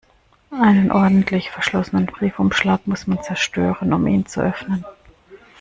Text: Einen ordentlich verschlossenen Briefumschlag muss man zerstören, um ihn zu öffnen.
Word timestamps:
Einen 0.49 0.91
ordentlich 0.91 1.51
verschlossenen 1.51 2.07
Briefumschlag 2.07 2.87
muss 2.87 3.05
man 3.05 3.21
zerstören, 3.21 3.93
um 3.93 4.07
ihn 4.07 4.25
zu 4.25 4.41
öffnen. 4.41 4.83